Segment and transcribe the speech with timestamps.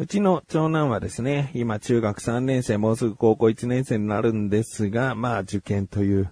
[0.00, 6.30] うちの長男はですね、今中学3年生、もうすぐ高校1年生になるんですが、まあ受験という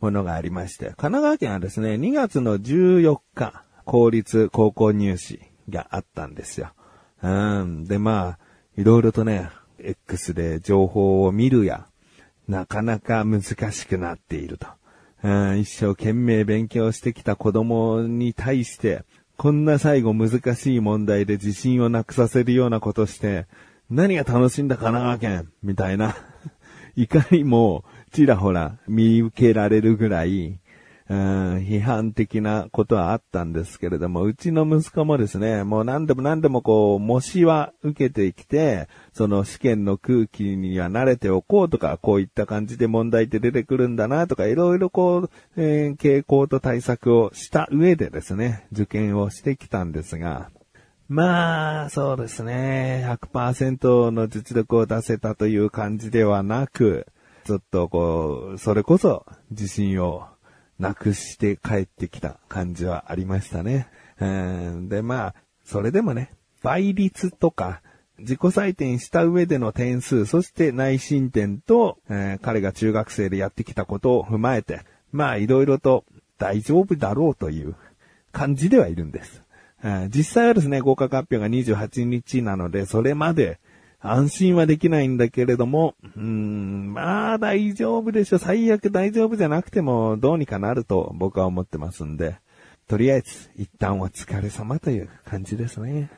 [0.00, 6.68] ものがありまして、神奈川県はですね、2月の14日、公立高校入試があったんですよ。
[7.20, 7.28] う
[7.64, 7.84] ん。
[7.86, 8.38] で、まあ、
[8.76, 9.50] いろいろとね、
[9.80, 11.88] X で情報を見るや、
[12.46, 14.68] なかなか難しくなっていると。
[15.24, 19.02] うん、一生懸命勉強してきた子供に対して、
[19.38, 23.46] こんな最後難しい問題で自信をなくさせるようなことして、
[23.88, 26.16] 何が楽しんだ神奈川県みたいな。
[26.96, 30.58] いかにもちらほら見受けられるぐらい、
[31.10, 50.50] うん、批判的なことはあったんですけれども、うちの息子もですね、もう何でも何でもこう、模試は受けてきて、その試験の空気には慣れておこうとか、こういった感じで問題って出てくるんだなとか、いろいろこう、えー、傾向と対策をした上でですね、受験をしてきたんですが、
[51.08, 57.06] まあ、そうですね、100%の実力を出せたという感じではなく、
[57.46, 60.26] ちょっとこう、それこそ自信を
[60.78, 63.88] なくして帰ってきた感じはありましたね。
[64.88, 67.82] で、まあ、それでもね、倍率とか、
[68.18, 74.80] 自己採点した上での点数、そして内申点と、えー、彼が中学生でやってきたことを踏まえて、
[75.12, 76.04] まあいろいろと
[76.36, 77.76] 大丈夫だろうという
[78.32, 79.42] 感じではいるんです。
[80.08, 83.60] 実際はですね、合格発表が28日なので、それまで
[84.00, 88.38] 安心はできないんだけれども、うーん、まあ大丈夫でしょ。
[88.38, 92.36] 最悪大丈夫じゃなくてもどうにかなると僕は思ってますんで、
[92.86, 96.10] とりあえず一旦お疲れ様という感じですね。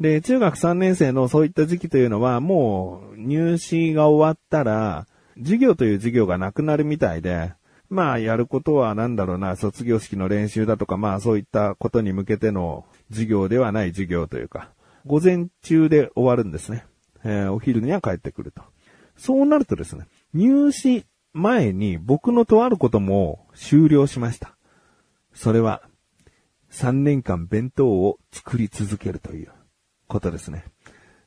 [0.00, 5.06] で、中学3年生のそういった時期というのはもう入試が終わったら、
[5.38, 7.52] 授業という授業がなくなるみたいで、
[7.90, 14.70] まあやることはなんだろうな、卒業式の練習だとか、まあそういったことに向けての授業ではない授業というか、
[15.06, 16.84] 午前中で終わるんですね。
[17.24, 18.62] えー、お昼には帰ってくると。
[19.16, 24.56] そうなるとですね、入試前に僕のとあることも終了しました。
[25.34, 25.82] それは、
[26.70, 29.52] 3年間弁当を作り続けるという
[30.08, 30.64] ことですね。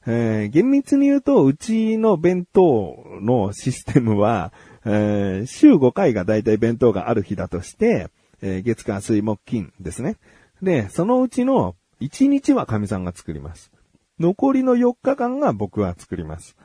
[0.07, 4.53] えー、厳密に言うと、うちの弁当のシステムは、
[4.85, 8.09] えー、週5回がだいたい弁当がある日だとして、
[8.41, 10.17] えー、月火水木金ですね。
[10.61, 13.71] で、そのうちの1日は神さんが作ります。
[14.19, 16.55] 残りの4日間が僕は作ります。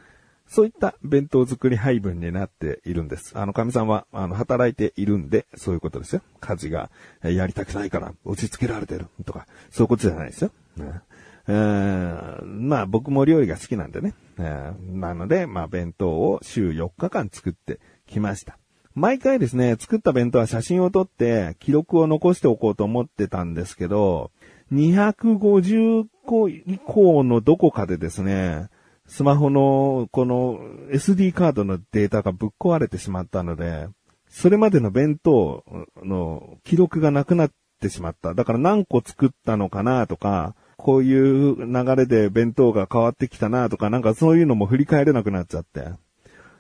[0.46, 3.38] そういった弁当作り配分になっているんです。
[3.38, 6.22] あの、神さんは、あの、働いているんで、そういうことですよ。
[6.40, 6.90] 家事が、
[7.22, 10.50] やりたくないから、押し付けられてる、とか、そういうことじゃないですよ。
[10.76, 11.02] ね
[11.46, 14.14] えー、まあ僕も料理が好きなんでね。
[14.38, 18.58] えー、なので、まあ弁当を週4日間作ってきました。
[18.94, 24.30] 毎回ですね、作った弁当は写真を撮って記録を残しておこうと思ってたんですけど、
[24.72, 28.68] 250個以降のどこかでですね、
[29.06, 30.60] スマホのこの
[30.92, 33.88] SD カードのデータがぶっ壊れてしまったので、
[34.28, 35.64] それまでの弁当
[36.04, 37.50] の記録がなくなっ
[37.80, 38.34] てしまった。
[38.34, 45.88] だから何個作ったのかなとか、こういう流れで弁当が変わってきたなとか、なんかそういうのも振り返れなくなっちゃって。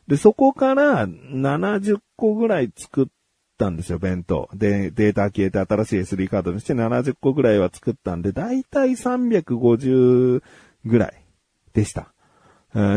[0.08, 3.06] で、そこから70個ぐらい作っ
[3.60, 4.48] ったんですよ、弁当。
[4.54, 10.42] で、データ消えて新しい SD カードにして70個ぐらいは作ったんで、だいたい350
[10.86, 11.24] ぐらい
[11.74, 12.14] でした。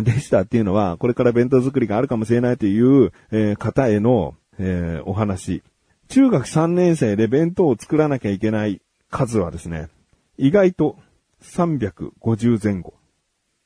[0.03, 5.63] でしたっていうのは、これから弁当作りがあるかもしれないという、えー、方への、えー、お話。
[6.07, 9.89] 中学3年生で弁当を作らなきゃいけない数はですね、
[10.37, 10.97] 意外と
[11.41, 12.93] 350前後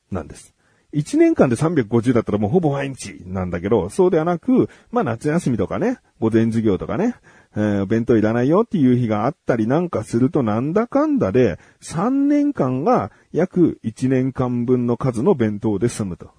[0.10, 0.56] なんです。
[0.94, 7.16] 1年間で350だったらもうほぼ毎日なんだけど、そうではなく、まあ夏休みとかね、午前授業とかね、
[7.56, 16.32] えー、弁当いらないよっていう日があったりなんかするとなんだかんだで3年間が約1年間分の数の弁当で済むと。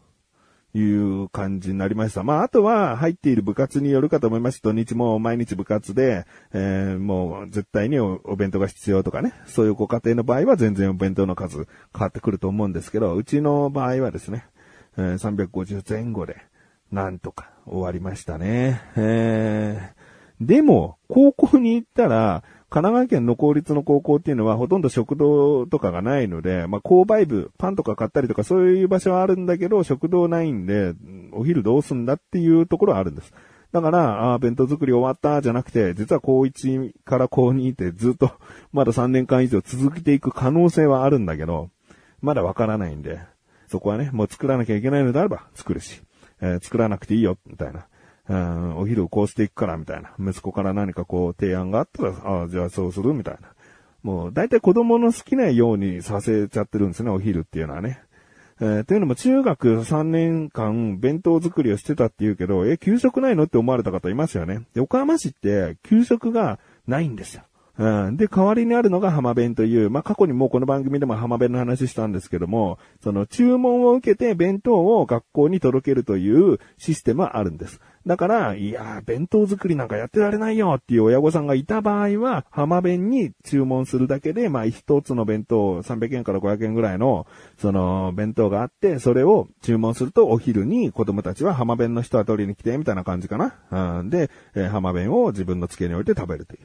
[0.75, 2.23] いう感じになりました。
[2.23, 4.63] まあ、あとは入っている部活によるかと思います。
[4.63, 9.33] 土日も毎日部活で、えー、もう絶対にお弁当が必要とかね。
[9.47, 14.47] そういうご家庭の場合は全然お弁当の数変わってくると思うんですけど、うちの場合はですね、
[14.97, 16.37] えー、350前後で、
[16.93, 18.83] なんとか終わりましたね。
[18.97, 30.93] えー、でも、高校に行ったら、神奈川県の公立の高校っていうのはほとんど食堂とかがないので、まあ、購買部、パンとか買ったりとかそういう場所はあるんだけど、食堂ないんで、
[31.33, 33.33] お昼どうすんだっていうところはあるんです。
[33.73, 38.33] だから、ああ、弁当作り終わったじゃなくて、実は高1から高2ってずっと
[38.73, 41.71] まだ3年間以上続けていく可能性はあるんだけど、
[42.21, 43.19] まだわからないんで、
[43.69, 46.03] そこはね、もう作らなきゃいけないのであれば作るし、
[46.43, 47.87] えー、作らなくていいよ、みたいな。
[48.29, 50.13] うん、お昼をこうしていくから、みたいな。
[50.19, 53.49] 息子から何かこう提案があったら、ああ、じゃあそうするみたいな。
[54.03, 58.03] もう、大体子供の好きなようにさせちゃってるんですね、お昼っていうのはね。
[58.61, 64.63] えー、というのも中学3年間弁当作りをしてたって言うけど、え、給食ないのって思われた方いますよね。
[64.75, 67.45] 横浜市って給食がないんですよ。
[67.79, 68.17] うん。
[68.17, 77.81] で、代わりにあるのが浜弁という、まあ、過去にもうこの番組でも浜弁の話したんですけども、その注文を受けて弁当を学校に届けるというシステムはあるんです。
[78.07, 87.27] だから、いや弁当作りなんかやってられないよっていう親御さんがいた場合は、浜弁に注文するだけで、まあ、一つの弁当、300円から500円ぐらいの、
[87.59, 93.99] その、弁当があって、それを注文するとお昼に子供たちは浜弁の人は取りに来て、みたいな感じかな。
[94.01, 94.11] うん。
[94.11, 96.61] で、えー、浜弁を自分の机に置いて食べるという。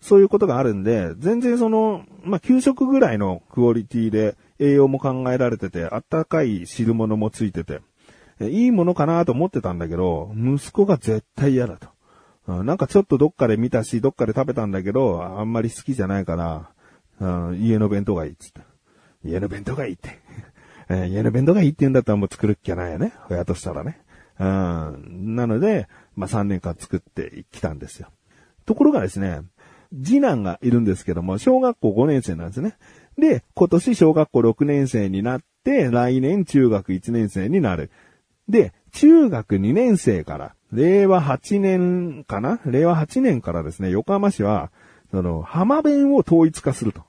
[0.00, 7.80] そういうことがあるんで、全然その、まあ、給食ぐらいのクオリティで栄養も考えられてて、あったかい汁物もついてて、
[8.40, 12.62] いいものかなと思ってたんだけど、息子が絶対嫌だと。
[12.64, 16.36] なんかちょっとどっかで見たし、どっかで食べたんだけど、あんまり好きじゃないか
[17.20, 18.60] ら、家の弁当がいいっつって。
[19.24, 20.18] 家の弁当がいいって。
[21.08, 23.12] 家の弁当がいいって言うんだったらもう作るっきゃないよね。
[23.30, 24.00] 親としたらね。
[24.38, 28.08] なので、まあ、3年間作ってきたんですよ。
[28.66, 29.40] ところがですね、
[30.02, 32.76] 次男がいるんですけども、小学校5年生なんですね。
[33.16, 37.90] で、今年小学校6年生になって、来年中学1年生になる。
[38.48, 42.60] で、中学2年生から、令和8年かな？
[42.66, 44.70] 令和8年からですね、横浜市は、
[45.10, 47.02] その、浜弁を統一化すると。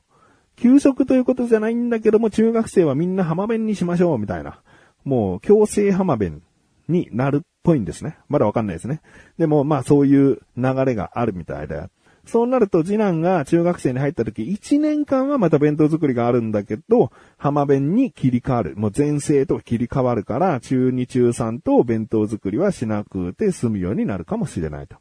[0.56, 4.62] 給食ということじゃないんだけども、中学生はみんな浜弁にしましょう、みたいな。
[5.04, 6.42] もう、強制浜弁
[6.88, 8.18] になるっぽいんですね。
[8.30, 9.02] まだわかんないですね。
[9.38, 11.90] でも、まあそういう流れがあるみたいで。
[12.26, 18.76] そうなると次男が中学生に入った時、1年間はまた弁当作りがあるんだけど、浜弁に切り替わる。
[18.76, 24.98] もう前世と切り替わるから、中2中3と弁当作りはしなくて済むようになるかもしれないと。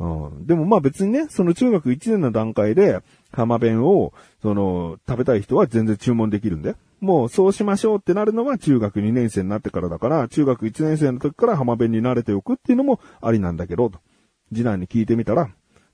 [0.00, 6.74] うん、でもまあ別にね、その中学1年の段階で、浜弁を、その、食べたい人は全然注文できるんで。
[7.00, 13.98] もうそうしましょうってなるのは中学2年生になってからだから、中学1年生の時から浜弁に慣れておくっていうのもありなんだけど、と。
[14.52, 15.50] 次男に聞いてみたら、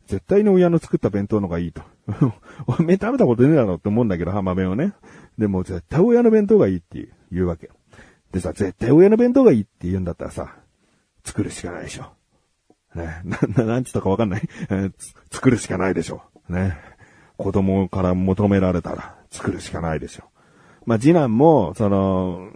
[0.09, 1.83] 絶対に親の作った弁当のがいいと。
[2.67, 4.95] おめえ食べたことねえだろって思うんだけど、浜弁をね。
[5.37, 7.71] でも絶対親の弁当がいいって言うわけ。
[8.33, 10.57] でさ、絶対親の弁当がいいって言うんだったらさ、
[11.25, 12.07] 作るしかないでしょ。
[12.95, 14.49] ね、な、 な、なんつったかわかんない、
[15.31, 16.23] 作るしかないでしょ。
[16.49, 16.79] ね。
[17.37, 20.25] 子供から求められたら作るしかないでしょ。
[20.87, 22.49] まあ、次男も、その、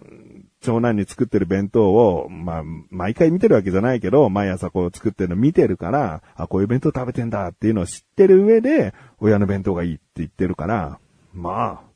[0.63, 10.99] 長男に作ってる弁当を、まあ、毎回見てるわけじゃないけど、毎朝こう作ってるの見てるから、あ、こういう弁当食べてんだっていうのを知ってる上で、親の弁当がいいって言ってるから、
[11.35, 11.93] まあ、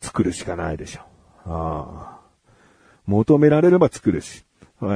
[0.00, 1.00] 作るしかないでしょ。
[1.46, 2.20] ああ。
[3.06, 4.44] 求められれば作るし。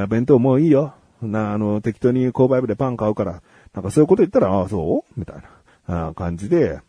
[0.09, 0.95] 弁当もういいよ。
[1.23, 3.43] な、あの、適当に購買部でパン買うから、
[3.73, 5.19] なんかそういうこと言ったら、ああ、そう？
[5.19, 5.37] みたい
[5.87, 6.81] な、あ感じで、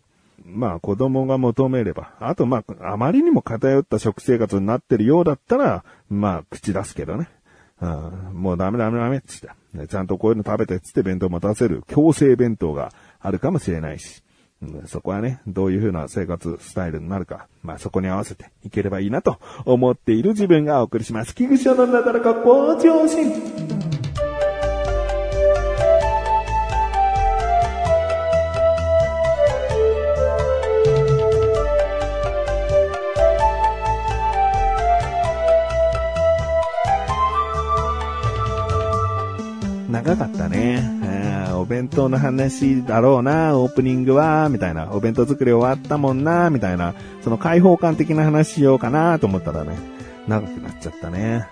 [0.45, 2.13] まあ子供が求めれば。
[2.19, 7.29] あとまあ、あまりにも偏った食生活になってるようだったら、まあ口出すけどね。
[7.81, 9.87] うん、もうダメダメダメっつって、ね。
[9.87, 14.23] ちゃんとこういうの食べてっつって弁当も出せる強制弁当があるかもしれないし。
[14.61, 21.33] うん、そこはね、どういう風な生活スタイルになるか、まあそこに合わせていければいいなと思っている自分がお送りします。
[21.33, 23.60] 菊池のなだらか向上心。
[41.81, 44.91] 弁当の話だろうな、オープニングは、みたいな。
[44.91, 46.93] お弁当作り終わったもんな、みたいな。
[47.23, 49.75] その開放感的な話しようかなと思ったらね、
[50.27, 51.47] 長くなっちゃったね。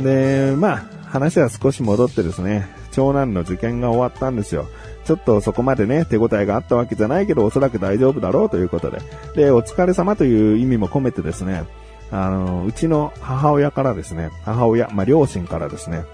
[0.00, 4.66] で、まあ、話は少し戻ってですね、長男の受験が終わったんですよ。
[5.04, 8.98] ちょっとそこまでね、手応えがあったわけじゃないけど、おそらく大丈夫だろうということで。
[9.36, 11.62] で、お疲れ様という意味も込めてですね、
[12.10, 16.04] あの、うちの母親からですね、母親、まあ、両親からですね、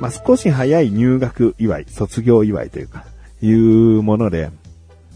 [0.00, 3.04] まあ、少し早い入学祝い、卒業祝いというか、
[3.42, 4.50] いうもので、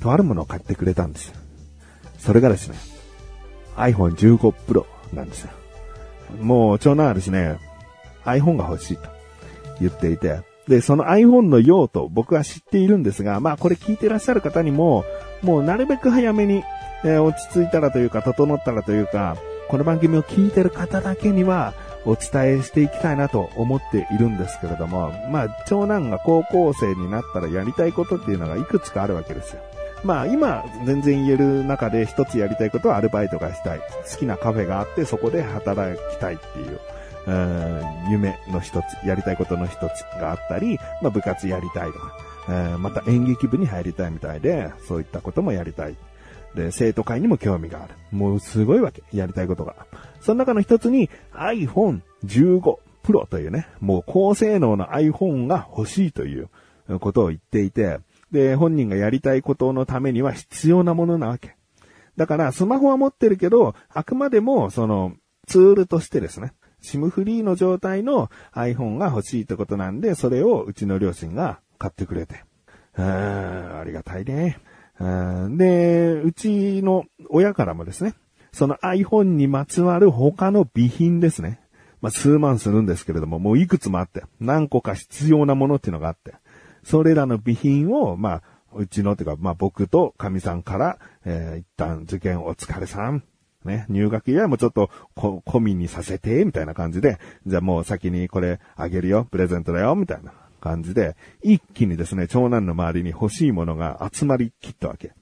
[0.01, 1.37] とあるものを買ってくれたんですよ。
[2.19, 2.77] それがですね、
[3.77, 5.51] iPhone 15 Pro なんですよ。
[6.41, 7.59] もう、長男はですね、
[8.25, 9.09] iPhone が欲しいと
[9.81, 15.05] 言っていて、で、その iPhone の用途、僕は知っているんですが、まあこれ聞いてらっしゃる方にも、
[15.43, 16.63] もうなるべく早めに、
[17.05, 19.37] えー、落ち着いたらというか、整ったらというか、
[19.69, 21.75] この番組を聞いてる方だけには、
[22.07, 29.63] お伝えしていきたいなと思っているんですけれども、まあ、長男が高校生になったらやりたいことっていうのがいくつかあるわけですよ。
[30.03, 33.79] まあ今全然言える中で一つやりたいことはアルバイトがしたい。
[33.79, 36.79] 好きなカフェがあってそこで働きたいっていう、
[37.27, 42.13] う夢の一つ、やりたいことの一つがあったり、まあ部活やりたいとか
[42.49, 45.97] え、また演劇部に入りたいみたいで、そういったこともやりたい。
[46.55, 47.95] で、生徒会にも興味がある。
[48.11, 49.03] もうすごいわけ。
[49.13, 49.75] やりたいことが。
[50.21, 56.49] その中の一つに iPhone 15 Pro というね、もう高性能の iPhone が欲しいという
[57.01, 58.01] ことを言っていて、
[58.33, 61.57] で、本人がやりたいことのためには必要なものなわけ。
[62.17, 65.13] だから、スマホは持ってるけど、あくまでも、その、
[65.47, 72.45] ツールとしてですね、シムフリーの状態の iPhone が欲しいってことなんで、それをうちの両親が買ってくれて。
[72.97, 74.59] あありがたいね。
[74.99, 78.15] で、うちの親からもですね、
[78.53, 81.61] その iPhone にまつわる他の備品ですね。
[82.01, 86.35] まあ、数万するんですけれども、もういくつもあって、何個か必要なものっていうのがあって、
[86.83, 88.43] それらの備品を、まあ、
[88.75, 93.25] うちの、っていうか、まあ僕と神さんから、えー、一旦受験お疲れさん。
[93.65, 105.13] ね、入学以来もちょっとこ、込みにさせて、みたいな感じで、じゃあもう先にこれあげるよ、プレゼントだよ、みたいな感じで、一気にですね、長男の周りに欲しいものが集まりきったわけ。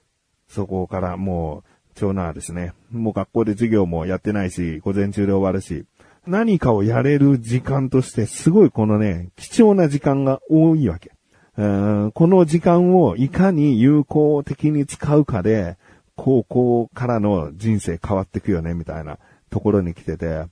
[0.47, 5.85] そこからもう、長男はですね、もう学校で授業もやってないし、午前中で終わるし、
[6.25, 11.11] 何かをやれる時間として、すごいこのね、貴重な時間が多いわけ。
[11.55, 15.75] この時間をいかに有効的に使うかで、
[16.15, 19.19] 高校からの人生変わってくよね、みたいな
[19.49, 20.45] ところに来てて、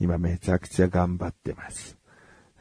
[0.00, 1.97] 今めちゃくちゃ頑張ってます。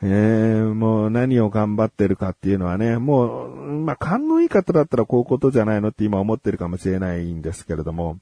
[0.02, 8.20] えー、もう何を頑張ってるかっていうのはね、もう、まあ、勘のいい方だったらこういうことじゃないのって今思ってるかもしれないんですけれども、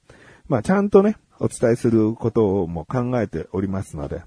[0.47, 4.21] まあ、ちゃんとね、お伝えすることをも考えておりますので、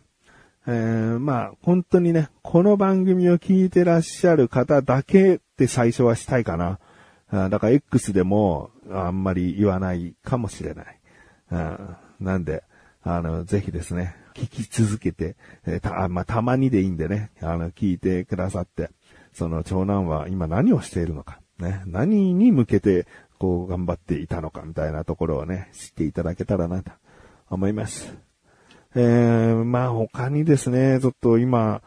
[0.66, 6.78] えー、まあ、本当にね、この番組を聞いてらっしゃる方だけで最初はしたいかな。
[7.30, 11.00] あだから X でもあんまり言わないかもしれない。
[12.20, 12.64] なんで、
[13.02, 14.14] あの、ぜひですね、
[14.46, 18.90] 聞き続けて、えた、まあ、たまにでいいんでね、あの、聞いてくださって、
[19.32, 23.06] その長男は今何をしているのか、ね、何に向けて、
[23.38, 26.90] こう、頑張っていたのか、みたいなところをね、知っていただけたらなと。
[27.50, 28.14] 思います。
[28.94, 31.82] えー、まあ他にですね、ちょっと今、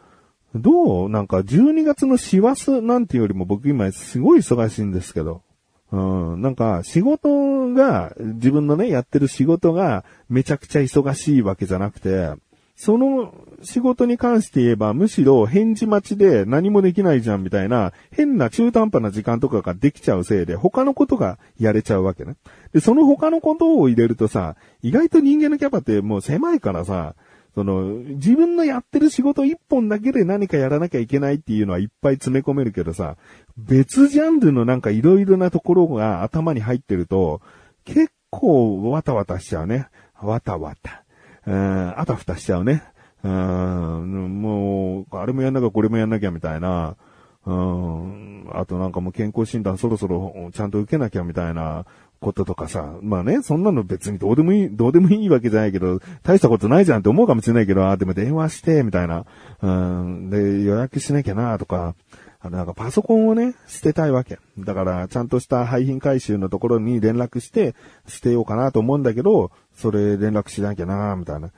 [0.54, 5.42] どうなんか12月の師走なんていうよりも僕今すごい忙しいんですけど。
[5.90, 7.28] うん、なんか仕事
[7.74, 12.32] が、自分のね、やってる仕事がめちゃくちゃ忙しいわけじゃなくて、
[12.76, 22.34] その仕事に関して言えば、むしろ返事待ちで何もできないじゃんみたいな、変な中途半端な時間とかができちゃうせいで、他のことがやれちゃうわけね。
[22.72, 27.14] で、その他のことを入れるとさ、意外と人間のキャパってもう狭いからさ、
[27.54, 33.16] その、自分のやってる仕事一本だけで何かやらなきゃいけないっていうのはいっぱい詰め込めるけどさ、
[33.58, 37.42] 別ジャンルのなんか色々なところが頭に入ってると、
[37.84, 39.88] 結構わたわたしちゃうね。
[40.20, 41.04] わたわた。
[41.46, 42.82] うん、あたふたしちゃうね。
[43.24, 46.96] うん、もう、あれもやんなきゃこれもやんなきゃみたいな。
[47.44, 51.86] うん、あとなんかもう健康診断そろそろちゃんと受けなきゃみたいな
[52.20, 59.26] こととかさ、まあね、そんなの別にどうでもいい、どうでもいいわけじゃないけど、大したことないじゃんって思うかもしれないけど、あ、でも電話して、みたいな。
[59.60, 61.96] うん、で、予約しなきゃな、とか、
[62.42, 64.38] あの、なんかパソコンをね、捨てたいわけ。
[64.58, 67.74] だから、ちゃんとした廃品回収のところに連絡して、
[68.06, 71.50] 捨てようかなと思うんだけど、それ連絡しなきゃな、みたいな。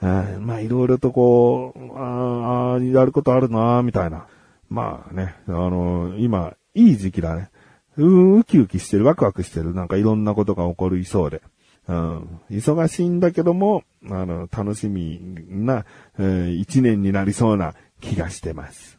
[0.00, 4.26] あまあ、いろいろとこう、ああ、やることあるな、みたいな。
[4.68, 7.50] まあね、あの、今、いい時期だね。
[7.96, 11.42] うんウキウキしてる、ワクワクしてる、なんかいろんなことが起こりそうで。
[11.86, 15.84] うん、忙しいんだけども、あの、楽しみな、
[16.18, 18.98] えー、一年になりそうな気がしてます。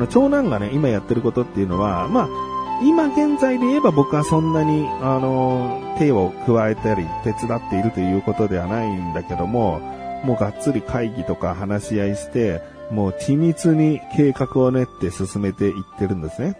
[0.00, 2.28] の、長男がね、今やってることっていうのは、まあ、
[2.82, 9.80] 今現在で言えば僕はそんなに、あの、手を加えたり手伝っているということではないんだけども、
[10.24, 16.56] もうがっつり会議とか話し合いして、もう緻密に計画を練って進めていってるんですね。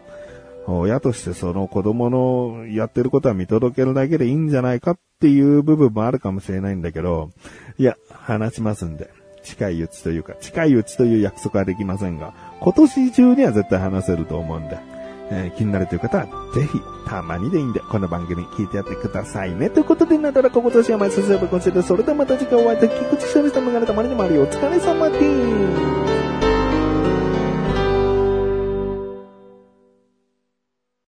[0.67, 7.31] 親としてその子供のやってることは見届けるだけでいいんじゃないかっていう部分もあるかもしれないんだけど、
[7.79, 9.11] いや、話しますんで。
[9.43, 14.79] 近いうちというか、近いうちという約束はできませんが、今年中には絶対話せると思うんで、
[15.31, 19.71] えー、気になるという方は、ぜひ、たまにでいいんで、この番組聞いてやってくださいね。
[19.71, 24.43] ということで、なだらこ今年は毎年は今週で、それではまた次回お会いでき、菊池勝利さんのがたまにでもある。
[24.43, 26.10] お疲れ様です。